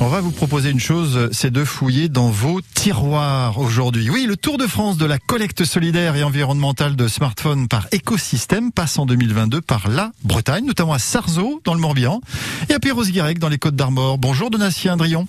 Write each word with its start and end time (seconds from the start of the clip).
On 0.00 0.08
va 0.08 0.20
vous 0.20 0.32
proposer 0.32 0.70
une 0.70 0.80
chose, 0.80 1.28
c'est 1.32 1.52
de 1.52 1.64
fouiller 1.64 2.08
dans 2.08 2.28
vos 2.28 2.60
tiroirs 2.74 3.58
aujourd'hui. 3.58 4.10
Oui, 4.10 4.26
le 4.26 4.36
Tour 4.36 4.58
de 4.58 4.66
France 4.66 4.96
de 4.96 5.06
la 5.06 5.18
collecte 5.18 5.64
solidaire 5.64 6.16
et 6.16 6.24
environnementale 6.24 6.96
de 6.96 7.06
smartphones 7.06 7.68
par 7.68 7.86
écosystème 7.92 8.72
passe 8.72 8.98
en 8.98 9.06
2022 9.06 9.60
par 9.60 9.88
la 9.88 10.10
Bretagne, 10.24 10.66
notamment 10.66 10.92
à 10.92 10.98
Sarzeau 10.98 11.60
dans 11.64 11.74
le 11.74 11.80
Morbihan 11.80 12.20
et 12.68 12.74
à 12.74 12.80
Perros-Guirec 12.80 13.38
dans 13.38 13.48
les 13.48 13.58
Côtes 13.58 13.76
d'Armor. 13.76 14.18
Bonjour 14.18 14.50
Donatien 14.50 14.96
Drion. 14.96 15.28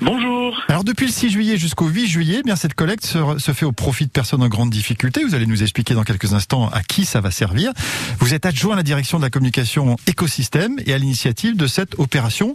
Bonjour. 0.00 0.60
Alors 0.68 0.82
depuis 0.82 1.06
le 1.06 1.12
6 1.12 1.30
juillet 1.30 1.56
jusqu'au 1.56 1.86
8 1.86 2.06
juillet, 2.06 2.36
eh 2.40 2.42
bien 2.42 2.56
cette 2.56 2.74
collecte 2.74 3.04
se, 3.04 3.52
fait 3.52 3.64
au 3.64 3.72
profit 3.72 4.06
de 4.06 4.10
personnes 4.10 4.42
en 4.42 4.48
grande 4.48 4.70
difficulté. 4.70 5.24
Vous 5.24 5.34
allez 5.34 5.46
nous 5.46 5.62
expliquer 5.62 5.94
dans 5.94 6.02
quelques 6.02 6.34
instants 6.34 6.68
à 6.70 6.82
qui 6.82 7.04
ça 7.04 7.20
va 7.20 7.30
servir. 7.30 7.72
Vous 8.18 8.34
êtes 8.34 8.44
adjoint 8.44 8.74
à 8.74 8.76
la 8.76 8.82
direction 8.82 9.18
de 9.18 9.22
la 9.22 9.30
communication 9.30 9.96
écosystème 10.06 10.76
et 10.86 10.92
à 10.92 10.98
l'initiative 10.98 11.56
de 11.56 11.66
cette 11.66 11.98
opération. 11.98 12.54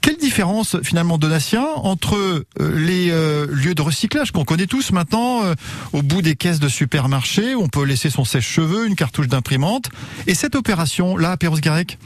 Quelle 0.00 0.16
différence 0.18 0.76
finalement 0.82 1.18
Donatien 1.18 1.64
entre 1.76 2.16
euh, 2.16 2.44
les 2.58 3.10
euh, 3.10 3.46
lieux 3.50 3.74
de 3.74 3.82
recyclage 3.82 4.30
qu'on 4.30 4.44
connaît 4.44 4.66
tous 4.66 4.92
maintenant 4.92 5.44
euh, 5.44 5.54
au 5.92 6.02
bout 6.02 6.22
des 6.22 6.36
caisses 6.36 6.60
de 6.60 6.68
supermarché 6.68 7.54
où 7.54 7.62
on 7.62 7.68
peut 7.68 7.84
laisser 7.84 8.10
son 8.10 8.24
sèche-cheveux, 8.24 8.86
une 8.86 8.94
cartouche 8.94 9.28
d'imprimante? 9.28 9.90
Et 10.26 10.34
cette 10.34 10.54
opération 10.54 11.16
là 11.16 11.32
à 11.32 11.36
Perros-Garec 11.36 11.98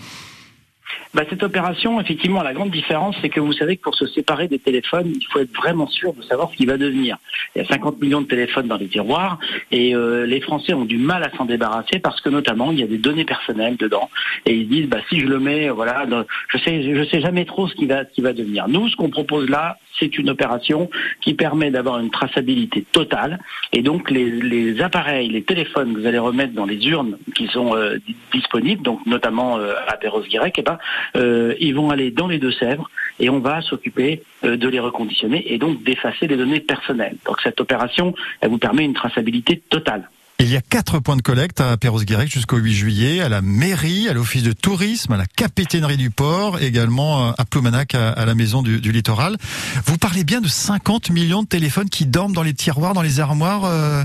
bah, 1.15 1.23
cette 1.29 1.43
opération, 1.43 2.01
effectivement, 2.01 2.43
la 2.43 2.53
grande 2.53 2.71
différence, 2.71 3.17
c'est 3.21 3.29
que 3.29 3.41
vous 3.41 3.53
savez 3.53 3.77
que 3.77 3.83
pour 3.83 3.95
se 3.95 4.07
séparer 4.07 4.49
des 4.49 4.59
téléphones, 4.59 5.13
il 5.15 5.27
faut 5.31 5.41
être 5.41 5.55
vraiment 5.55 5.87
sûr 5.87 6.13
de 6.13 6.23
savoir 6.23 6.51
ce 6.51 6.57
qui 6.57 6.67
va 6.67 6.77
devenir. 6.77 7.17
Il 7.55 7.63
y 7.63 7.65
a 7.65 7.69
50 7.69 8.01
millions 8.01 8.21
de 8.21 8.27
téléphones 8.27 8.69
dans 8.69 8.77
les 8.77 8.89
tiroirs 8.89 9.39
et 9.71 9.95
euh, 9.95 10.27
les 10.27 10.41
Français 10.41 10.75
ont 10.75 10.85
du 10.85 10.99
mal 10.99 11.23
à 11.25 11.35
s'en 11.37 11.45
débarrasser 11.45 11.99
parce 11.99 12.21
que 12.21 12.29
notamment 12.29 12.73
il 12.73 12.81
y 12.81 12.83
a 12.83 12.87
des 12.87 12.99
données 12.99 13.25
personnelles 13.25 13.77
dedans 13.77 14.11
et 14.47 14.55
ils 14.55 14.69
disent 14.69 14.89
bah 14.89 14.99
si 15.09 15.21
je 15.21 15.27
le 15.27 15.39
mets, 15.39 15.69
voilà, 15.71 16.07
je 16.49 16.59
sais 16.59 16.95
je 16.95 17.05
sais 17.05 17.21
jamais 17.21 17.45
trop 17.45 17.69
ce 17.69 17.75
qui 17.75 17.87
va 17.87 18.05
ce 18.05 18.11
qui 18.11 18.21
va 18.21 18.33
devenir. 18.33 18.69
Nous, 18.69 18.89
ce 18.89 18.97
qu'on 18.97 19.11
propose 19.11 19.49
là, 19.49 19.79
c'est 19.99 20.19
une 20.19 20.31
opération 20.31 20.91
qui 21.21 21.35
permet 21.35 21.71
d'avoir 21.71 21.99
une 21.99 22.11
traçabilité 22.11 22.85
totale 22.93 23.39
et 23.73 23.83
donc 23.83 24.11
les, 24.11 24.81
appareils, 24.81 25.29
les 25.29 25.43
téléphones 25.43 25.95
que 25.95 26.01
vous 26.01 26.07
allez 26.07 26.19
remettre 26.19 26.55
dans 26.55 26.67
les 26.67 26.87
urnes 26.87 27.19
qui 27.35 27.47
sont 27.49 27.75
euh, 27.75 27.99
disponibles, 28.33 28.83
donc 28.83 29.05
notamment 29.07 29.59
euh, 29.59 29.75
à 29.87 29.97
Perros-Guirec, 29.97 30.55
eh 30.59 30.63
ben, 30.63 30.79
euh, 31.17 31.55
ils 31.61 31.75
vont 31.75 31.91
aller 31.91 32.11
dans 32.11 32.29
les 32.29 32.39
Deux-Sèvres 32.39 32.89
et 33.21 33.31
on 33.31 33.41
va 33.41 33.61
s'occuper 33.63 34.23
euh, 34.45 34.57
de 34.57 34.69
les 34.69 34.81
reconditionner 34.81 35.53
et 35.53 35.59
donc 35.59 35.83
d'effacer 35.83 36.27
les 36.27 36.37
données 36.37 36.61
personnelles. 36.61 37.17
Donc 37.27 37.41
cette 37.43 37.61
opération, 37.61 38.15
elle 38.41 38.51
vous 38.51 38.59
permet 38.59 38.85
une 38.85 38.95
traçabilité 38.95 39.63
totale. 39.69 40.09
Il 40.41 40.49
y 40.49 40.57
a 40.57 40.61
quatre 40.61 41.01
points 41.01 41.17
de 41.17 41.23
collecte 41.23 41.61
à 41.61 41.77
Perros-Guirec 41.77 42.31
jusqu'au 42.31 42.59
8 42.59 42.73
juillet, 42.73 43.21
à 43.21 43.29
la 43.29 43.43
mairie, 43.43 44.09
à 44.09 44.13
l'office 44.13 44.45
de 44.45 44.53
tourisme, 44.53 45.13
à 45.13 45.17
la 45.17 45.27
capitainerie 45.27 45.97
du 45.97 46.11
port, 46.11 46.61
également 46.61 47.33
à 47.33 47.45
Ploumanac, 47.45 47.97
à, 47.97 48.25
la 48.25 48.35
maison 48.37 48.63
du, 48.63 48.93
littoral. 48.93 49.37
Vous 49.85 49.99
parlez 49.99 50.23
bien 50.23 50.41
de 50.41 50.47
50 50.47 51.11
millions 51.11 51.43
de 51.43 51.49
téléphones 51.49 51.89
qui 51.89 52.07
dorment 52.07 52.35
dans 52.35 52.45
les 52.45 52.55
tiroirs, 52.55 52.95
dans 52.95 53.03
les 53.03 53.19
armoires 53.19 53.65
euh, 53.65 54.05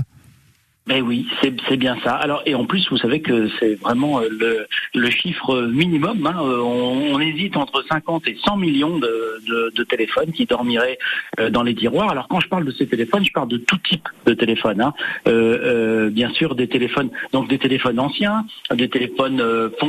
ben 0.86 1.02
oui, 1.02 1.26
c'est 1.40 1.78
bien 1.78 1.96
ça. 2.04 2.12
Alors 2.12 2.42
et 2.44 2.54
en 2.54 2.66
plus, 2.66 2.86
vous 2.90 2.98
savez 2.98 3.22
que 3.22 3.48
c'est 3.58 3.74
vraiment 3.76 4.20
euh, 4.20 4.28
le, 4.30 4.66
le, 4.94 5.10
chiffre 5.10 5.62
minimum. 5.62 6.26
Hein. 6.26 6.36
Euh, 6.42 6.58
on, 6.58 7.14
on, 7.14 7.20
hésite 7.20 7.56
entre 7.56 7.82
50 7.90 8.28
et 8.28 8.36
100 8.44 8.58
millions 8.58 8.98
de, 8.98 9.40
de, 9.48 9.72
de, 9.74 9.82
téléphones 9.84 10.30
qui 10.32 10.44
dormiraient 10.44 10.98
euh, 11.40 11.48
dans 11.48 11.62
les 11.62 11.74
tiroirs. 11.74 12.10
Alors 12.10 12.28
quand 12.28 12.40
je 12.40 12.48
parle 12.48 12.66
de 12.66 12.70
ces 12.70 12.86
téléphones, 12.86 13.24
je 13.24 13.32
parle 13.32 13.48
de 13.48 13.56
tout 13.56 13.78
type 13.78 14.06
de 14.26 14.34
téléphones. 14.34 14.82
Hein. 14.82 14.92
Euh, 15.26 16.10
bien 16.10 16.28
sûr, 16.34 16.54
des 16.54 16.68
téléphones, 16.68 17.08
donc 17.32 17.48
des 17.48 17.58
téléphones 17.58 17.98
anciens, 17.98 18.44
des 18.74 18.90
téléphones 18.90 19.42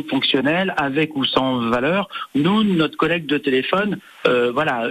fonctionnels, 0.10 0.74
avec 0.78 1.18
ou 1.18 1.26
sans 1.26 1.70
valeur. 1.72 2.08
Nous, 2.36 2.64
notre 2.64 2.96
collègue 2.96 3.26
de 3.26 3.38
téléphone, 3.38 3.98
voilà, 4.24 4.90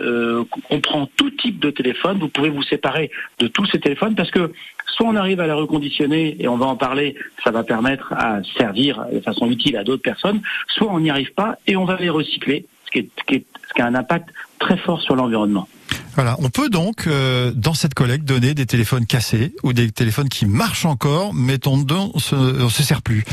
on 0.71 0.81
prend 0.81 1.07
tout 1.17 1.31
type 1.31 1.61
de 1.61 1.71
téléphone. 1.71 2.19
Vous 2.19 2.29
pouvez 2.29 2.51
vous 2.51 2.63
séparer 2.63 3.11
de 3.39 3.47
tous 3.47 3.65
ces 3.67 3.81
téléphones 3.81 4.15
parce 4.15 4.31
que 4.31 4.53
soit 4.87 5.07
on 5.07 5.17
arrive 5.17 5.41
à 5.41 5.47
les 5.47 5.53
reconditionner 5.53 6.37
et 6.39 6.49
on 6.49 6.57
va 6.57 6.67
en 6.67 6.77
parler, 6.77 7.17
ça 7.43 7.51
va 7.51 7.65
permettre 7.65 8.13
à 8.13 8.41
servir 8.57 9.05
de 9.13 9.21
façon 9.21 9.51
utile 9.51 9.77
à 9.77 9.85
d'autres 9.85 10.03
personnes, 10.03 10.41
soit 10.69 10.91
on 10.91 11.01
n'y 11.01 11.11
arrive 11.11 11.33
pas 11.35 11.59
et 11.67 11.77
on 11.77 11.85
va 11.85 11.97
les 11.97 12.11
recycler, 12.11 12.67
ce 12.87 12.91
qui, 12.91 12.99
est, 12.99 13.09
ce 13.19 13.75
qui, 13.75 13.83
a 13.83 13.87
un 13.87 13.95
impact 13.95 14.29
très 14.59 14.77
fort 14.77 15.01
sur 15.01 15.17
l'environnement. 15.17 15.69
Voilà, 16.15 16.37
on 16.39 16.49
peut 16.49 16.69
donc 16.69 17.07
euh, 17.07 17.51
dans 17.55 17.75
cette 17.75 17.95
collecte 17.95 18.25
donner 18.25 18.55
des 18.55 18.67
téléphones 18.67 19.05
cassés 19.05 19.53
ou 19.65 19.73
des 19.73 19.91
téléphones 19.91 20.29
qui 20.29 20.47
marchent 20.47 20.87
encore, 20.87 21.35
mais 21.35 21.59
dont 21.59 21.85
on 22.15 22.19
se, 22.19 22.69
se 22.69 22.83
sert 22.83 23.03
plus. 23.03 23.25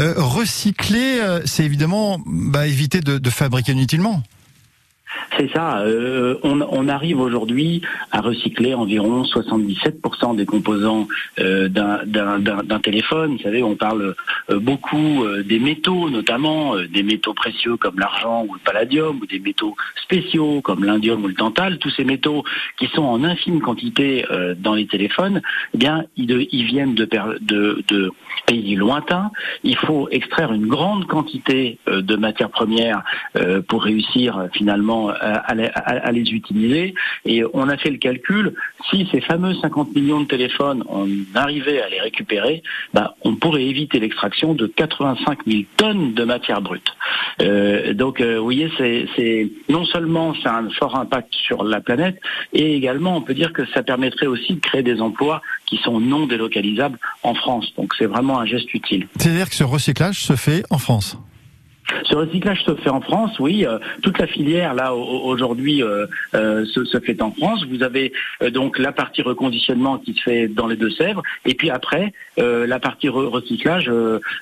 Euh, 0.00 0.14
recycler, 0.16 1.20
euh, 1.20 1.40
c'est 1.44 1.64
évidemment 1.64 2.20
bah, 2.26 2.66
éviter 2.66 3.00
de, 3.00 3.18
de 3.18 3.30
fabriquer 3.30 3.72
inutilement. 3.72 4.22
C'est 5.36 5.50
ça. 5.52 5.78
Euh, 5.80 6.36
on, 6.42 6.88
arrive 6.88 7.20
aujourd'hui 7.20 7.82
à 8.12 8.20
recycler 8.20 8.74
environ 8.74 9.22
77% 9.22 10.36
des 10.36 10.46
composants 10.46 11.08
euh, 11.38 11.68
d'un 11.68 12.78
téléphone. 12.80 13.36
Vous 13.36 13.42
savez, 13.42 13.62
on 13.62 13.74
parle 13.74 14.14
euh, 14.50 14.60
beaucoup 14.60 15.24
des 15.44 15.58
métaux, 15.58 16.10
notamment 16.10 16.76
des 16.76 17.02
métaux 17.02 17.34
précieux 17.34 17.76
comme 17.76 17.98
l'argent 17.98 18.44
ou 18.48 18.54
le 18.54 18.60
palladium, 18.60 19.18
ou 19.20 19.26
des 19.26 19.38
métaux 19.38 19.76
spéciaux 20.02 20.60
comme 20.60 20.84
l'indium 20.84 21.24
ou 21.24 21.28
le 21.28 21.34
tantal. 21.34 21.78
Tous 21.78 21.90
ces 21.90 22.04
métaux 22.04 22.44
qui 22.78 22.86
sont 22.88 23.02
en 23.02 23.24
infime 23.24 23.60
quantité 23.60 24.24
dans 24.58 24.74
les 24.74 24.86
téléphones, 24.86 25.40
eh 25.74 25.78
bien, 25.78 26.04
ils, 26.16 26.64
viennent 26.64 26.94
de, 26.94 27.08
de, 27.40 28.10
pays 28.46 28.76
lointains. 28.76 29.30
Il 29.62 29.76
faut 29.76 30.08
extraire 30.10 30.52
une 30.52 30.66
grande 30.66 31.06
quantité 31.06 31.78
de 31.86 32.16
matières 32.16 32.50
premières 32.50 33.02
pour 33.68 33.84
réussir 33.84 34.48
finalement 34.52 35.03
à, 35.10 36.12
les 36.12 36.32
utiliser. 36.32 36.94
Et 37.24 37.42
on 37.52 37.68
a 37.68 37.76
fait 37.76 37.90
le 37.90 37.98
calcul, 37.98 38.54
si 38.90 39.08
ces 39.10 39.20
fameux 39.20 39.54
50 39.54 39.94
millions 39.94 40.20
de 40.20 40.26
téléphones, 40.26 40.84
on 40.88 41.08
arrivait 41.34 41.80
à 41.80 41.88
les 41.88 42.00
récupérer, 42.00 42.62
bah, 42.92 43.14
on 43.22 43.36
pourrait 43.36 43.64
éviter 43.64 44.00
l'extraction 44.00 44.54
de 44.54 44.66
85 44.66 45.38
000 45.46 45.62
tonnes 45.76 46.14
de 46.14 46.24
matière 46.24 46.60
brute. 46.60 46.88
Euh, 47.40 47.94
donc, 47.94 48.20
euh, 48.20 48.38
vous 48.38 48.44
voyez, 48.44 48.70
c'est 48.78 49.48
non 49.68 49.84
seulement 49.84 50.34
ça 50.42 50.54
a 50.54 50.60
un 50.60 50.70
fort 50.70 50.96
impact 50.96 51.34
sur 51.34 51.64
la 51.64 51.80
planète, 51.80 52.20
et 52.52 52.76
également 52.76 53.16
on 53.16 53.20
peut 53.20 53.34
dire 53.34 53.52
que 53.52 53.66
ça 53.66 53.82
permettrait 53.82 54.26
aussi 54.26 54.54
de 54.54 54.60
créer 54.60 54.82
des 54.82 55.00
emplois 55.00 55.42
qui 55.66 55.76
sont 55.78 56.00
non 56.00 56.26
délocalisables 56.26 56.98
en 57.22 57.34
France. 57.34 57.72
Donc 57.76 57.94
c'est 57.98 58.06
vraiment 58.06 58.38
un 58.38 58.46
geste 58.46 58.72
utile. 58.74 59.08
C'est-à-dire 59.18 59.48
que 59.48 59.54
ce 59.54 59.64
recyclage 59.64 60.20
se 60.20 60.36
fait 60.36 60.64
en 60.70 60.78
France 60.78 61.18
ce 62.14 62.18
recyclage 62.18 62.62
se 62.64 62.74
fait 62.76 62.90
en 62.90 63.00
France, 63.00 63.32
oui. 63.40 63.66
Euh, 63.66 63.78
toute 64.02 64.18
la 64.18 64.28
filière 64.28 64.74
là 64.74 64.94
aujourd'hui 64.94 65.82
euh, 65.82 66.06
euh, 66.34 66.64
se, 66.66 67.00
fait 67.00 67.20
en 67.20 67.32
France. 67.32 67.64
Vous 67.68 67.82
avez 67.82 68.12
donc 68.52 68.78
la 68.78 68.92
partie 68.92 69.22
reconditionnement 69.22 69.98
qui 69.98 70.14
se 70.14 70.22
fait 70.22 70.46
dans 70.48 70.68
les 70.68 70.76
Deux-Sèvres, 70.76 71.22
et 71.44 71.54
puis 71.54 71.70
après 71.70 72.12
la 72.36 72.78
partie 72.78 73.08
recyclage 73.08 73.90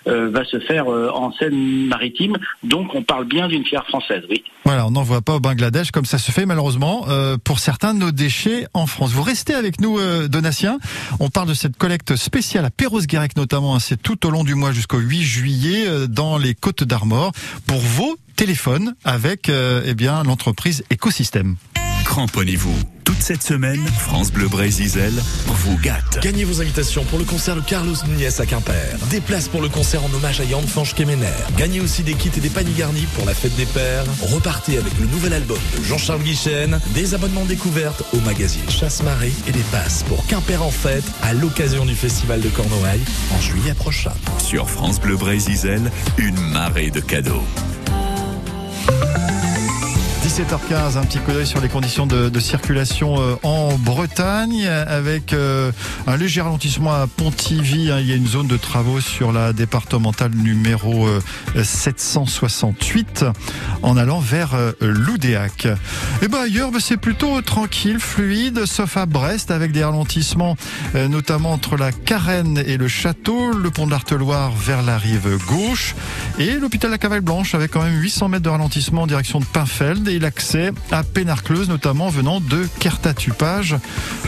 va 0.06 0.44
se 0.44 0.58
faire 0.60 0.88
en 0.88 1.32
Seine-Maritime. 1.32 2.36
Donc 2.62 2.94
on 2.94 3.02
parle 3.02 3.24
bien 3.24 3.48
d'une 3.48 3.64
filière 3.64 3.86
française, 3.86 4.22
oui. 4.30 4.42
Voilà, 4.64 4.86
on 4.86 4.90
n'en 4.92 5.02
voit 5.02 5.22
pas 5.22 5.34
au 5.34 5.40
Bangladesh 5.40 5.90
comme 5.90 6.04
ça 6.04 6.18
se 6.18 6.30
fait 6.30 6.46
malheureusement 6.46 7.06
pour 7.44 7.58
certains 7.58 7.94
de 7.94 7.98
nos 7.98 8.10
déchets 8.10 8.66
en 8.74 8.86
France. 8.86 9.12
Vous 9.12 9.22
restez 9.22 9.54
avec 9.54 9.80
nous, 9.80 9.98
Donatien. 10.28 10.78
On 11.20 11.28
parle 11.28 11.48
de 11.48 11.54
cette 11.54 11.76
collecte 11.76 12.16
spéciale 12.16 12.64
à 12.64 12.70
Perros-Guirec 12.70 13.36
notamment. 13.36 13.74
Hein. 13.74 13.80
C'est 13.80 14.00
tout 14.00 14.26
au 14.26 14.30
long 14.30 14.44
du 14.44 14.54
mois 14.54 14.72
jusqu'au 14.72 14.98
8 14.98 15.22
juillet 15.22 15.86
dans 16.08 16.38
les 16.38 16.54
Côtes 16.54 16.84
d'Armor 16.84 17.32
pour 17.66 17.80
vos 17.80 18.16
téléphones 18.36 18.94
avec 19.04 19.48
euh, 19.48 19.82
eh 19.86 19.94
bien 19.94 20.22
l'entreprise 20.22 20.84
Écosystème. 20.90 21.56
Cramponnez-vous. 22.04 22.74
Toute 23.04 23.20
cette 23.20 23.42
semaine, 23.42 23.84
France 23.98 24.32
Bleu 24.32 24.48
Brésil 24.48 25.12
vous 25.46 25.76
gâte. 25.78 26.18
Gagnez 26.22 26.44
vos 26.44 26.60
invitations 26.60 27.04
pour 27.04 27.18
le 27.18 27.24
concert 27.24 27.56
de 27.56 27.60
Carlos 27.60 27.94
Nunez 28.06 28.40
à 28.40 28.46
Quimper. 28.46 28.96
Des 29.10 29.20
places 29.20 29.48
pour 29.48 29.60
le 29.60 29.68
concert 29.68 30.04
en 30.04 30.12
hommage 30.14 30.40
à 30.40 30.44
Yann 30.44 30.66
Fanche 30.66 30.94
Kemener. 30.94 31.26
Gagnez 31.56 31.80
aussi 31.80 32.02
des 32.02 32.14
kits 32.14 32.30
et 32.36 32.40
des 32.40 32.48
paniers 32.48 32.72
garnis 32.76 33.06
pour 33.14 33.26
la 33.26 33.34
fête 33.34 33.54
des 33.56 33.66
pères. 33.66 34.04
Repartez 34.20 34.78
avec 34.78 34.92
le 34.98 35.06
nouvel 35.06 35.32
album 35.32 35.58
de 35.78 35.84
Jean-Charles 35.84 36.22
Guichen. 36.22 36.80
Des 36.94 37.14
abonnements 37.14 37.44
découvertes 37.44 38.02
au 38.12 38.20
magazine 38.20 38.68
Chasse-Marée 38.68 39.32
et 39.46 39.52
des 39.52 39.64
passes 39.70 40.04
pour 40.04 40.26
Quimper 40.26 40.62
en 40.62 40.70
fête 40.70 41.04
à 41.22 41.32
l'occasion 41.34 41.84
du 41.84 41.94
festival 41.94 42.40
de 42.40 42.48
Cornouailles 42.48 43.04
en 43.36 43.40
juillet 43.40 43.74
prochain. 43.74 44.12
Sur 44.38 44.68
France 44.68 45.00
Bleu 45.00 45.16
Brésil, 45.16 45.90
une 46.18 46.40
marée 46.52 46.90
de 46.90 47.00
cadeaux. 47.00 47.42
17h15, 50.32 50.96
un 50.96 51.04
petit 51.04 51.18
coup 51.18 51.30
d'œil 51.30 51.46
sur 51.46 51.60
les 51.60 51.68
conditions 51.68 52.06
de, 52.06 52.40
circulation 52.40 53.20
euh, 53.20 53.34
en 53.42 53.76
Bretagne 53.76 54.66
avec 54.66 55.34
euh, 55.34 55.70
un 56.06 56.16
léger 56.16 56.40
ralentissement 56.40 56.94
à 56.94 57.06
Pontivy. 57.06 57.90
hein. 57.90 57.98
Il 58.00 58.08
y 58.08 58.12
a 58.12 58.16
une 58.16 58.26
zone 58.26 58.46
de 58.46 58.56
travaux 58.56 59.02
sur 59.02 59.30
la 59.30 59.52
départementale 59.52 60.30
numéro 60.30 61.06
euh, 61.06 61.20
768 61.62 63.26
en 63.82 63.96
allant 63.96 64.20
vers 64.20 64.54
euh, 64.54 64.72
Loudéac. 64.80 65.68
Et 66.22 66.28
ben 66.28 66.38
ailleurs, 66.38 66.70
ben, 66.70 66.80
c'est 66.80 66.96
plutôt 66.96 67.42
tranquille, 67.42 67.98
fluide, 67.98 68.64
sauf 68.64 68.96
à 68.96 69.04
Brest 69.06 69.50
avec 69.50 69.72
des 69.72 69.84
ralentissements, 69.84 70.56
euh, 70.94 71.08
notamment 71.08 71.52
entre 71.52 71.76
la 71.76 71.92
Carène 71.92 72.62
et 72.66 72.78
le 72.78 72.88
château, 72.88 73.52
le 73.52 73.70
pont 73.70 73.86
de 73.86 73.90
l'Arteloire 73.90 74.52
vers 74.52 74.82
la 74.82 74.96
rive 74.96 75.38
gauche 75.46 75.94
et 76.38 76.54
l'hôpital 76.54 76.90
la 76.90 76.98
Cavale 76.98 77.20
Blanche 77.20 77.54
avec 77.54 77.70
quand 77.70 77.82
même 77.82 78.00
800 78.00 78.28
mètres 78.28 78.44
de 78.44 78.48
ralentissement 78.48 79.02
en 79.02 79.06
direction 79.06 79.38
de 79.38 79.44
Pinfeld 79.44 80.08
l'accès 80.22 80.70
à 80.90 81.02
Pénarcleuse, 81.02 81.68
notamment 81.68 82.08
venant 82.08 82.40
de 82.40 82.66
Kertatupage. 82.78 83.76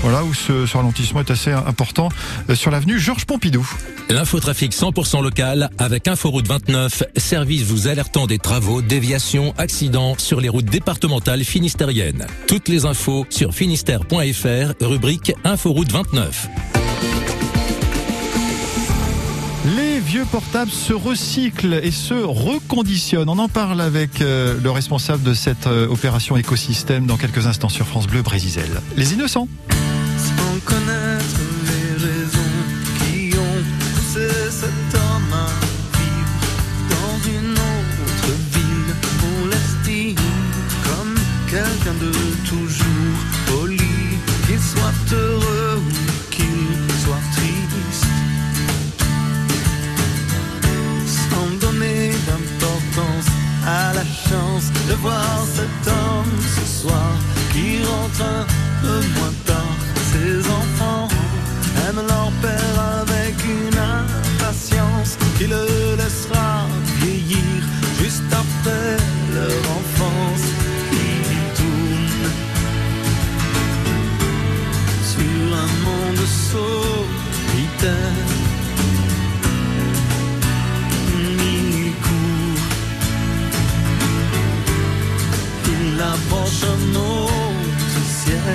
Voilà 0.03 0.25
où 0.25 0.35
ce, 0.35 0.67
ce 0.67 0.77
ralentissement 0.77 1.21
est 1.21 1.31
assez 1.31 1.53
important 1.53 2.09
euh, 2.51 2.55
sur 2.55 2.71
l'avenue 2.71 2.99
Georges 2.99 3.25
Pompidou. 3.25 3.67
L'infotrafic 4.11 4.73
100% 4.75 5.23
local 5.23 5.71
avec 5.79 6.09
Inforoute 6.09 6.49
29, 6.49 7.05
service 7.17 7.63
vous 7.63 7.89
alertant 7.89 8.27
des 8.27 8.39
travaux, 8.39 8.83
déviations, 8.83 9.55
accidents 9.57 10.17
sur 10.19 10.41
les 10.41 10.49
routes 10.49 10.67
départementales 10.67 11.45
finistériennes. 11.45 12.27
Toutes 12.49 12.69
les 12.69 12.85
infos 12.85 13.25
sur 13.31 13.55
finistère.fr, 13.55 14.85
rubrique 14.85 15.33
Inforoute 15.45 15.93
29. 15.93 17.34
Vieux 20.25 20.41
portables 20.41 20.71
se 20.71 20.95
recyclent 20.95 21.81
et 21.83 21.91
se 21.91 22.15
reconditionnent. 22.15 23.29
On 23.29 23.39
en 23.39 23.49
parle 23.49 23.83
avec 23.83 24.23
euh, 24.23 24.59
le 24.59 24.71
responsable 24.71 25.23
de 25.23 25.35
cette 25.35 25.67
euh, 25.67 25.87
opération 25.87 26.39
écosystème 26.39 27.05
dans 27.05 27.19
quelques 27.19 27.47
instants 27.47 27.69
sur 27.69 27.87
France 27.87 28.07
Bleu 28.07 28.23
Brésisel. 28.23 28.81
Les 28.97 29.13
innocents. 29.13 29.49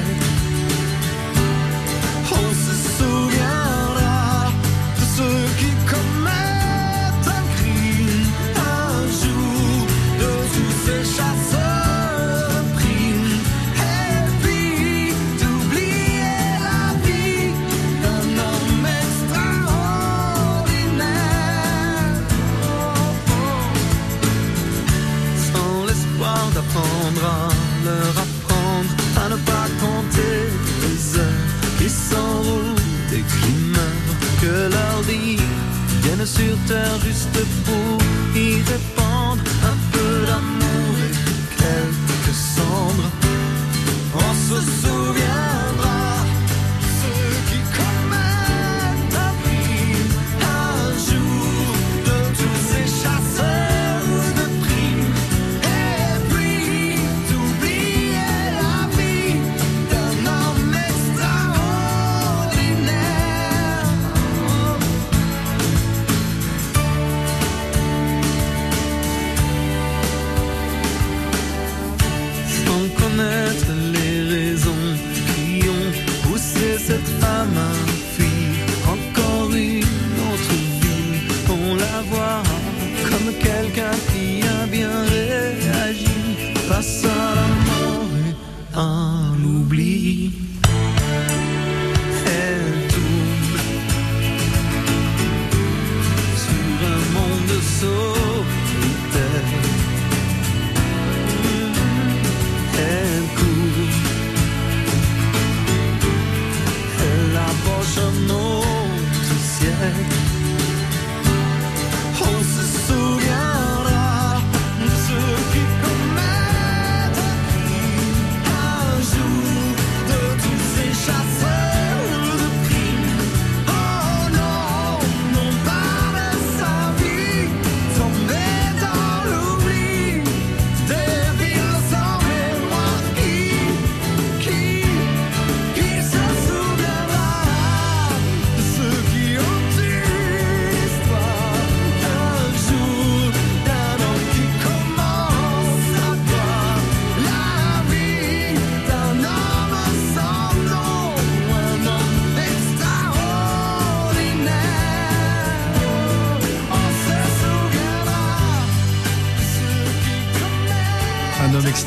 time 0.01 0.28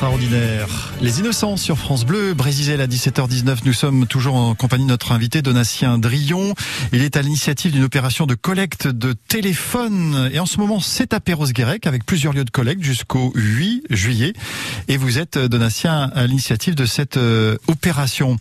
extraordinaire. 0.02 0.66
Les 1.00 1.20
innocents 1.20 1.56
sur 1.56 1.78
France 1.78 2.04
Bleu, 2.04 2.34
Brésil 2.34 2.80
à 2.80 2.88
17h19. 2.88 3.58
Nous 3.64 3.72
sommes 3.72 4.08
toujours 4.08 4.34
en 4.34 4.56
compagnie 4.56 4.82
de 4.82 4.88
notre 4.88 5.12
invité 5.12 5.42
Donatien 5.42 5.96
Drillon. 5.96 6.54
Il 6.92 7.02
est 7.02 7.16
à 7.16 7.22
l'initiative 7.22 7.70
d'une 7.70 7.84
opération 7.84 8.26
de 8.26 8.34
collecte 8.34 8.88
de 8.88 9.12
téléphones. 9.12 10.28
Et 10.32 10.40
en 10.40 10.46
ce 10.46 10.58
moment, 10.58 10.80
c'est 10.80 11.14
à 11.14 11.20
Perros-Guirec 11.20 11.86
avec 11.86 12.04
plusieurs 12.04 12.32
lieux 12.32 12.44
de 12.44 12.50
collecte 12.50 12.82
jusqu'au 12.82 13.30
8 13.36 13.84
juillet. 13.90 14.32
Et 14.88 14.96
vous 14.96 15.20
êtes, 15.20 15.38
Donatien, 15.38 16.10
à 16.16 16.26
l'initiative 16.26 16.74
de 16.74 16.84
cette 16.84 17.16
euh, 17.16 17.56
opération. 17.68 18.38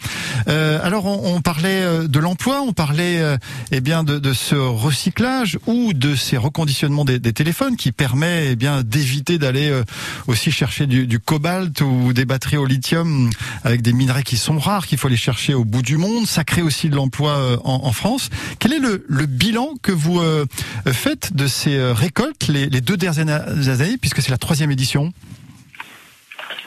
Euh, 0.47 0.79
alors, 0.83 1.05
on, 1.05 1.41
parlait 1.41 1.83
euh, 1.83 2.07
de 2.07 2.17
l'emploi, 2.17 2.61
on 2.61 2.73
parlait 2.73 3.19
euh, 3.19 3.37
eh 3.71 3.81
bien 3.81 4.03
de, 4.03 4.33
ce 4.33 4.55
recyclage 4.55 5.59
ou 5.67 5.93
de 5.93 6.15
ces 6.15 6.37
reconditionnements 6.37 7.05
des, 7.05 7.19
téléphones 7.33 7.75
qui 7.75 7.91
permet 7.91 8.47
eh 8.51 8.55
bien 8.55 8.81
d'éviter 8.81 9.37
d'aller 9.37 9.69
euh, 9.69 9.83
aussi 10.27 10.51
chercher 10.51 10.87
du, 10.87 11.19
cobalt 11.19 11.50
ou 11.81 12.13
des 12.13 12.25
batteries 12.25 12.57
au 12.57 12.65
lithium 12.65 13.29
avec 13.63 13.81
des 13.81 13.93
minerais 13.93 14.23
qui 14.23 14.37
sont 14.37 14.57
rares, 14.59 14.87
qu'il 14.87 14.97
faut 14.97 15.07
aller 15.07 15.17
chercher 15.17 15.53
au 15.53 15.65
bout 15.65 15.81
du 15.81 15.97
monde. 15.97 16.25
Ça 16.25 16.43
crée 16.43 16.61
aussi 16.61 16.89
de 16.89 16.95
l'emploi 16.95 17.37
euh, 17.37 17.57
en, 17.63 17.91
France. 17.91 18.29
Quel 18.59 18.73
est 18.73 18.79
le, 18.79 19.25
bilan 19.25 19.73
que 19.81 19.91
vous 19.91 20.19
euh, 20.19 20.45
faites 20.91 21.35
de 21.35 21.47
ces 21.47 21.77
euh, 21.77 21.93
récoltes 21.93 22.47
les, 22.47 22.67
deux 22.81 22.97
dernières 22.97 23.47
années, 23.81 23.97
puisque 23.99 24.21
c'est 24.21 24.31
la 24.31 24.37
troisième 24.37 24.71
édition? 24.71 25.11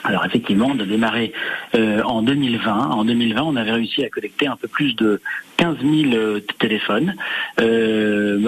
Alors 0.03 0.23
effectivement, 0.25 0.67
on 0.67 0.79
a 0.79 0.85
démarré 0.85 1.33
euh, 1.73 2.01
en 2.03 2.21
2020. 2.21 2.91
En 2.91 3.05
2020, 3.05 3.41
on 3.41 3.55
avait 3.55 3.71
réussi 3.71 4.03
à 4.03 4.09
collecter 4.09 4.45
un 4.45 4.55
peu 4.55 4.67
plus 4.67 4.95
de 4.95 5.19
15 5.57 5.77
000 5.81 6.13
euh, 6.13 6.41
téléphones. 6.59 7.15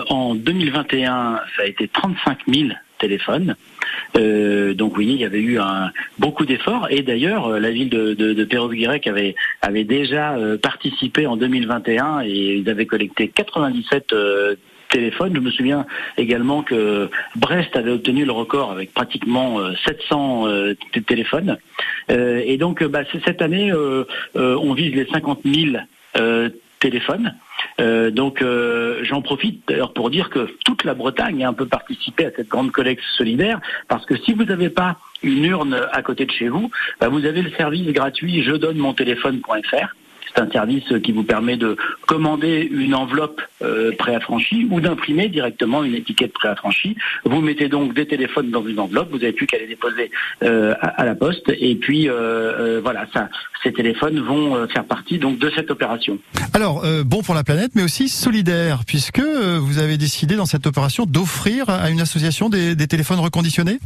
En 0.10 0.36
2021, 0.36 1.41
ça 1.56 1.63
a 1.63 1.65
été 1.65 1.88
35 1.88 2.38
000 2.48 2.70
téléphones. 3.00 3.56
Euh, 4.15 4.73
donc 4.73 4.97
oui, 4.97 5.07
il 5.07 5.17
y 5.17 5.25
avait 5.25 5.41
eu 5.41 5.59
beaucoup 6.19 6.45
d'efforts. 6.45 6.87
Et 6.89 7.01
d'ailleurs, 7.01 7.59
la 7.59 7.71
ville 7.71 7.89
de, 7.89 8.13
de, 8.13 8.33
de 8.33 8.43
Perros-Guirec 8.43 9.07
avait, 9.07 9.35
déjà 9.83 10.35
euh, 10.35 10.57
participé 10.57 11.27
en 11.27 11.37
2021 11.37 12.21
et 12.21 12.55
ils 12.55 12.69
avaient 12.69 12.85
collecté 12.85 13.27
97 13.27 14.13
euh, 14.13 14.55
téléphone. 14.89 15.33
Je 15.35 15.39
me 15.39 15.51
souviens 15.51 15.85
également 16.17 16.63
que 16.63 17.09
Brest 17.35 17.75
avait 17.75 17.91
obtenu 17.91 18.25
le 18.25 18.31
record 18.31 18.71
avec 18.71 18.93
pratiquement 18.93 19.59
700 19.85 20.47
euh, 20.47 20.73
téléphones. 21.05 21.57
Euh, 22.11 22.41
et 22.45 22.57
donc, 22.57 22.83
bah, 22.83 23.01
cette 23.25 23.41
année, 23.41 23.71
euh, 23.71 24.05
on 24.35 24.73
vise 24.73 24.93
les 24.95 25.05
50 25.05 25.41
000 25.45 25.77
téléphones. 26.79 27.35
Euh, 27.79 28.12
donc 28.12 28.41
euh, 28.41 29.00
j'en 29.03 29.21
profite 29.21 29.62
d'ailleurs 29.67 29.93
pour 29.93 30.09
dire 30.09 30.29
que 30.29 30.47
toute 30.65 30.83
la 30.83 30.93
Bretagne 30.93 31.43
a 31.43 31.50
un 31.50 31.53
peu 31.53 31.67
participé 31.67 32.25
à 32.25 32.31
cette 32.36 32.50
grande 32.50 32.71
collecte 32.71 33.03
solidaire 33.17 33.59
parce 33.88 34.05
que 34.05 34.17
si 34.17 34.33
vous 34.33 34.43
n'avez 34.43 34.69
pas 34.69 34.97
une 35.24 35.45
urne 35.45 35.88
à 35.91 36.01
côté 36.01 36.25
de 36.25 36.31
chez 36.31 36.50
vous, 36.50 36.71
bah, 37.00 37.09
vous 37.09 37.25
avez 37.25 37.41
le 37.41 37.51
service 37.51 37.88
gratuit 37.91 38.43
je 38.43 38.51
donne 38.51 38.77
mon 38.77 38.93
téléphone.fr 38.93 39.95
c'est 40.27 40.41
un 40.41 40.50
service 40.50 40.86
qui 41.03 41.12
vous 41.12 41.24
permet 41.24 41.57
de 41.57 41.77
commander 42.05 42.67
une 42.72 42.96
enveloppe 42.96 43.41
euh, 43.62 43.91
préaffranchie 43.98 44.67
ou 44.69 44.79
d'imprimer 44.81 45.29
directement 45.29 45.84
une 45.84 45.96
étiquette 45.96 46.34
préaffranchie. 46.34 46.96
Vous 47.25 47.41
mettez 47.41 47.69
donc 47.69 47.93
des 47.93 48.05
téléphones 48.05 48.51
dans 48.51 48.65
une 48.65 48.79
enveloppe, 48.79 49.10
vous 49.12 49.19
n'avez 49.19 49.34
plus 49.34 49.48
qu'à 49.48 49.57
les 49.57 49.67
déposer 49.67 50.12
euh, 50.43 50.74
à, 50.81 51.05
la 51.05 51.15
poste 51.15 51.50
et 51.50 51.75
puis 51.75 52.10
euh, 52.10 52.79
voilà, 52.84 53.05
ça, 53.13 53.29
ces 53.63 53.74
téléphones 53.74 54.19
vont 54.19 54.67
faire 54.67 54.86
partie 54.86 55.17
donc 55.17 55.39
de 55.39 55.50
cette 55.55 55.72
opération. 55.72 56.19
Alors 56.53 56.86
bon 57.05 57.22
pour 57.22 57.36
la 57.36 57.43
planète, 57.43 57.72
mais 57.75 57.84
aussi 57.84 58.10
solidaire, 58.10 58.81
puisque 58.86 59.19
vous 59.19 59.79
avez 59.79 59.98
décidé 59.98 60.36
dans 60.36 60.46
cette 60.46 60.67
opération 60.67 61.05
d'offrir 61.05 61.69
à 61.69 61.89
une 61.89 62.01
association 62.01 62.50
des 62.50 62.88
téléphones 62.88 63.19
reconditionnés? 63.19 63.79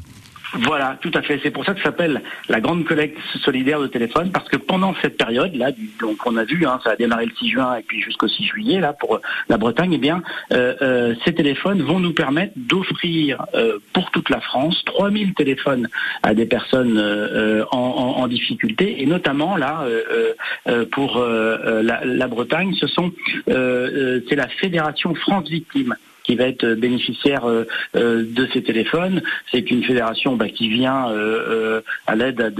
Voilà, 0.54 0.98
tout 1.02 1.12
à 1.14 1.22
fait. 1.22 1.40
C'est 1.42 1.52
pour 1.52 1.66
ça 1.66 1.74
que 1.74 1.80
ça 1.80 1.86
s'appelle 1.86 2.22
la 2.50 2.60
grande 2.60 2.84
collecte 2.84 3.18
solidaire 3.44 3.80
de 3.80 3.88
téléphone, 3.88 4.32
parce 4.32 4.50
que 4.50 4.58
pendant 4.58 4.94
cette 5.02 5.18
période-là, 5.18 5.72
donc 6.00 6.26
on 6.26 6.36
a 6.36 6.44
vu, 6.44 6.66
hein, 6.66 6.80
ça 6.84 6.92
a 6.92 6.96
démarré 6.96 7.26
le 7.26 7.32
6 7.34 7.50
juin 7.50 7.76
et 7.76 7.84
puis 7.84 8.02
jusqu'au 8.02 8.28
6 8.28 8.46
juillet 8.46 8.80
là 8.80 8.92
pour 8.92 9.22
la 9.48 9.58
Bretagne, 9.58 9.94
eh 9.94 9.98
bien, 9.98 10.22
euh, 10.52 10.76
euh, 10.82 11.16
ces 11.24 11.34
téléphones 11.34 11.82
vont 11.82 12.00
nous 12.00 12.14
permettre 12.14 12.54
d'offrir 12.58 13.46
euh, 13.54 13.80
pour 13.94 14.12
toute 14.12 14.30
la 14.30 14.42
France 14.42 14.82
3000 14.86 15.34
téléphones 15.36 15.88
à 16.22 16.34
des 16.34 16.46
personnes 16.46 16.98
euh, 16.98 17.64
en, 17.72 18.28
difficulté, 18.28 19.02
et 19.02 19.06
notamment 19.06 19.58
là 19.58 19.84
euh, 19.84 20.86
pour 20.92 21.20
la, 21.20 22.06
la, 22.06 22.28
Bretagne, 22.28 22.74
ce 22.80 22.88
sont 22.88 23.12
c'est 23.48 24.36
la 24.36 24.48
Fédération 24.48 25.14
France 25.16 25.50
Victimes 25.50 25.96
qui 26.24 26.36
va 26.36 26.46
être 26.46 26.66
bénéficiaire 26.74 27.46
euh, 27.46 27.66
euh, 27.96 28.24
de 28.28 28.48
ces 28.54 28.64
téléphones. 28.64 29.22
C'est 29.52 29.70
une 29.72 29.84
fédération 29.84 30.36
bah, 30.36 30.50
qui 30.50 30.70
vient 30.70 31.10
euh, 31.10 31.82
à 32.08 32.16
l'aide 32.16 32.54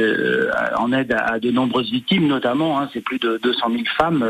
en 0.78 0.92
aide 0.92 1.14
à, 1.14 1.40
de 1.40 1.52
nombreuses 1.52 1.92
victimes, 1.92 2.28
notamment. 2.28 2.80
Hein, 2.80 2.90
c'est 2.94 3.02
plus 3.02 3.20
de 3.20 3.40
200 3.42 3.70
000 3.72 3.84
femmes 3.98 4.28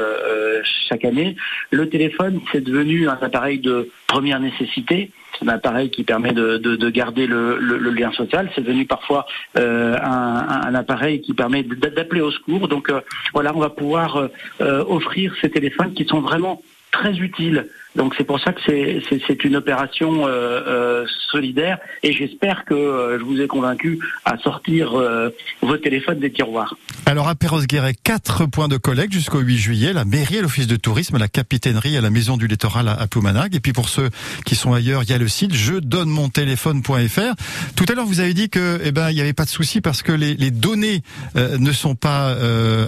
chaque 0.90 1.06
année. 1.06 1.36
Le 1.72 1.90
téléphone, 1.90 2.42
c'est 2.52 2.64
devenu 2.64 3.08
un 3.08 3.18
appareil 3.22 3.60
de 3.60 3.90
première 4.08 4.40
nécessité. 4.40 5.12
C'est 5.40 5.46
un 5.46 5.54
appareil 5.54 5.90
qui 5.90 6.04
permet 6.04 6.34
de, 6.34 6.58
de, 6.58 6.76
de 6.76 6.90
garder 6.90 7.28
le, 7.28 7.58
le, 7.58 7.78
le, 7.78 7.92
lien 7.92 8.12
social. 8.12 8.52
C'est 8.54 8.62
devenu 8.62 8.86
parfois 8.86 9.26
euh, 9.58 9.98
un, 10.04 10.62
un, 10.68 10.76
appareil 10.76 11.22
qui 11.22 11.34
permet 11.34 11.64
d'appeler 11.64 12.22
au 12.22 12.32
secours. 12.32 12.68
Donc 12.68 12.90
euh, 12.90 13.02
voilà, 13.34 13.56
on 13.56 13.60
va 13.60 13.70
pouvoir 13.70 14.30
euh, 14.62 14.84
offrir 14.88 15.34
ces 15.42 15.50
téléphones 15.50 15.94
qui 15.94 16.06
sont 16.06 16.20
vraiment 16.20 16.62
très 16.92 17.18
utiles 17.18 17.68
donc 17.96 18.14
c'est 18.18 18.24
pour 18.24 18.40
ça 18.40 18.54
que 18.54 18.62
c'est 18.66 19.44
une 19.44 19.56
opération 19.56 20.28
euh, 20.28 20.62
euh, 20.68 21.06
solidaire 21.32 21.78
et 22.04 22.14
j'espère 22.14 22.66
que 22.66 22.74
euh, 22.74 23.20
je 23.20 23.24
vous 23.24 23.40
ai 23.42 23.48
convaincu 23.48 24.00
à 24.26 24.38
sortir 24.38 24.98
euh, 24.98 25.30
vos 25.62 25.78
téléphones 25.78 26.20
des 26.20 26.32
tiroirs. 26.32 26.76
Alors 27.06 27.28
à 27.28 27.36
Perros-Guirec, 27.36 27.98
quatre 28.04 28.46
points 28.46 28.68
de 28.68 28.78
collecte 28.78 29.14
jusqu'au 29.14 29.40
8 29.40 29.58
juillet, 29.58 29.94
la 29.94 30.06
mairie, 30.06 30.42
l'office 30.42 30.68
de 30.68 30.76
tourisme, 30.76 31.18
la 31.18 31.28
capitainerie 31.28 31.98
à 31.98 32.02
la 32.02 32.10
maison 32.10 32.38
du 32.38 32.48
littoral 32.48 32.88
à, 32.88 32.94
à. 32.94 33.08
Et 33.52 33.60
puis 33.60 33.74
pour 33.74 33.90
ceux 33.90 34.10
qui 34.46 34.56
sont 34.56 34.74
ailleurs, 34.74 35.04
il 35.04 35.10
y 35.10 35.14
a 35.14 35.18
le 35.18 35.28
site 35.28 35.54
je 35.54 35.74
donne 35.74 36.10
mon 36.10 36.30
téléphone.fr. 36.30 37.36
Tout 37.76 37.86
à 37.90 37.94
l'heure 37.94 38.06
vous 38.06 38.20
avez 38.20 38.34
dit 38.34 38.50
que 38.50 38.80
eh 38.84 38.92
ben 38.92 39.10
il 39.10 39.16
n'y 39.16 39.22
avait 39.22 39.34
pas 39.34 39.46
de 39.46 39.50
souci 39.50 39.82
parce 39.82 40.02
que 40.02 40.12
les, 40.12 40.36
les 40.36 40.52
données 40.52 41.02
euh, 41.36 41.58
ne 41.58 41.72
sont 41.72 41.96
pas 41.96 42.36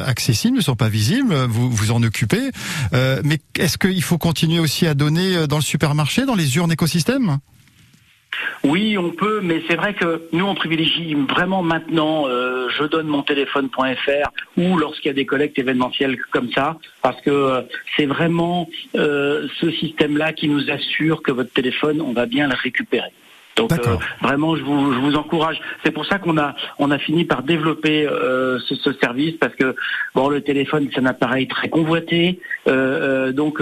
accessibles, 0.06 0.58
ne 0.58 0.62
sont 0.62 0.76
pas 0.76 0.90
visibles. 0.90 1.34
Vous 1.50 1.70
vous 1.70 1.92
en 1.92 2.02
occupez, 2.04 2.52
mais 2.92 3.40
est-ce 3.58 3.78
qu'il 3.78 4.04
faut 4.04 4.18
continuer 4.18 4.60
aussi 4.60 4.88
donner 4.94 5.48
dans 5.48 5.58
le 5.58 5.64
supermarché, 5.64 6.26
dans 6.26 6.36
les 6.36 6.58
urnes 6.58 6.72
écosystèmes 6.72 7.40
oui, 8.64 8.98
on 8.98 9.12
peut, 9.12 9.42
mais 9.42 9.62
c'est 9.68 9.76
vrai 9.76 9.94
que 9.94 10.24
nous, 10.32 10.46
on 10.46 10.56
privilégie 10.56 11.14
vraiment 11.14 11.62
maintenant, 11.64 12.28
euh, 12.28 12.70
je 12.70 12.86
donne 12.86 13.08
mon 13.08 13.22
téléphone.fr 13.22 14.32
ou 14.58 14.78
lorsqu'il 14.78 15.08
y 15.08 15.12
a 15.12 15.14
des 15.14 15.26
collectes 15.26 15.60
événementielles 15.60 16.18
comme 16.32 16.50
ça, 16.52 16.78
parce 17.02 17.20
que 17.22 17.30
euh, 17.30 17.62
c'est 17.98 18.06
vraiment 18.06 18.70
euh, 18.96 19.48
ce 19.60 19.70
système-là 19.72 20.34
qui 20.34 20.48
nous 20.48 20.70
assure 20.72 21.22
que 21.22 21.32
votre 21.32 21.52
téléphone, 21.52 22.02
on 22.02 22.14
va 22.14 22.26
bien 22.26 22.48
le 22.48 22.56
récupérer. 22.56 23.12
Donc 23.56 23.72
euh, 23.72 23.98
vraiment, 24.22 24.56
je 24.56 24.64
vous, 24.64 24.94
je 24.94 25.00
vous 25.00 25.16
encourage. 25.16 25.60
C'est 25.84 25.92
pour 25.92 26.06
ça 26.06 26.18
qu'on 26.18 26.38
a 26.38 26.56
on 26.80 26.90
a 26.92 26.98
fini 26.98 27.24
par 27.26 27.44
développer 27.44 28.08
euh, 28.08 28.60
ce, 28.68 28.76
ce, 28.76 28.94
service 28.94 29.36
parce 29.40 29.56
que 29.56 29.76
bon, 30.16 30.30
le 30.30 30.42
téléphone 30.42 30.90
c'est 30.94 31.00
un 31.00 31.06
appareil 31.06 31.48
très 31.48 31.70
convoité. 31.70 32.40
Euh, 32.68 33.32
donc 33.32 33.62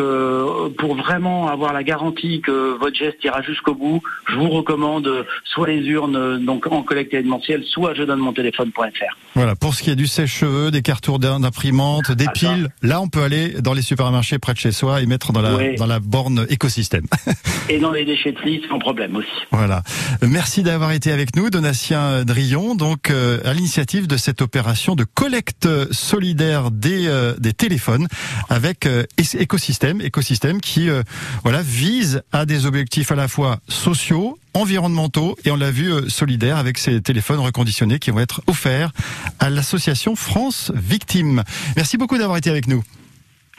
pour 0.78 0.96
vraiment 0.96 1.48
avoir 1.48 1.74
la 1.74 1.84
garantie 1.84 2.42
que 2.42 2.78
votre 2.78 2.96
geste 2.96 3.24
ira 3.24 3.42
jusqu'au 3.42 3.76
bout, 3.76 4.02
je 4.30 4.36
vous 4.36 4.50
recommande 4.50 5.26
soit 5.44 5.68
les 5.68 5.82
urnes 5.88 6.44
donc 6.46 6.68
en 6.68 6.84
collecte 6.84 7.14
événementielle, 7.14 7.64
soit 7.66 7.94
je 7.94 8.04
donne 8.04 8.20
mon 8.20 8.34
téléphone.fr. 8.34 9.18
Voilà. 9.36 9.56
Pour 9.56 9.74
ce 9.74 9.84
qui 9.84 9.90
est 9.90 9.96
du 9.96 10.08
sèche-cheveux, 10.08 10.72
des 10.72 10.82
cartons 10.82 11.18
d'imprimantes, 11.18 12.12
des 12.12 12.26
ah, 12.28 12.32
piles, 12.32 12.70
là 12.82 13.02
on 13.02 13.08
peut 13.08 13.24
aller 13.24 13.62
dans 13.62 13.74
les 13.74 13.82
supermarchés 13.82 14.40
près 14.40 14.54
de 14.54 14.60
chez 14.60 14.72
soi 14.72 15.02
et 15.02 15.06
mettre 15.06 15.34
dans 15.34 15.42
la 15.42 15.56
oui. 15.56 15.76
dans 15.76 15.86
la 15.86 16.00
borne 16.00 16.46
écosystème. 16.50 17.06
et 17.70 17.80
dans 17.80 17.92
les 17.92 18.06
déchetteries 18.06 18.62
sans 18.70 18.80
problème 18.80 19.16
aussi. 19.16 19.28
Voilà. 19.52 19.81
Merci 20.22 20.64
d'avoir 20.64 20.92
été 20.92 21.12
avec 21.12 21.36
nous, 21.36 21.50
Donatien 21.50 22.24
Drillon, 22.24 22.76
donc 22.76 23.10
euh, 23.10 23.40
à 23.46 23.54
l'initiative 23.54 24.08
de 24.08 24.18
cette 24.18 24.42
opération 24.42 24.96
de 24.96 25.04
collecte 25.04 25.68
solidaire 25.92 26.72
des, 26.72 27.08
euh, 27.08 27.36
des 27.38 27.54
téléphones 27.54 28.08
avec 28.50 28.86
euh, 28.86 29.04
écosystème, 29.18 30.02
écosystème 30.02 30.62
qui 30.62 30.90
euh, 30.90 31.04
voilà 31.44 31.62
vise 31.62 32.22
à 32.32 32.46
des 32.46 32.66
objectifs 32.66 33.12
à 33.12 33.16
la 33.16 33.28
fois 33.28 33.60
sociaux, 33.68 34.38
environnementaux 34.54 35.38
et 35.46 35.52
on 35.52 35.56
l'a 35.56 35.72
vu 35.72 35.92
euh, 35.92 36.10
solidaires 36.10 36.58
avec 36.58 36.78
ces 36.78 37.02
téléphones 37.02 37.40
reconditionnés 37.40 38.00
qui 38.00 38.12
vont 38.12 38.20
être 38.20 38.42
offerts 38.48 38.92
à 39.40 39.50
l'association 39.50 40.16
France 40.16 40.72
Victimes. 40.76 41.44
Merci 41.76 41.98
beaucoup 41.98 42.18
d'avoir 42.18 42.38
été 42.38 42.50
avec 42.50 42.68
nous. 42.68 42.84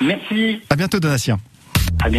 Merci. 0.01 0.61
À 0.71 0.77
bientôt, 0.77 1.01
Donatien. 1.01 1.39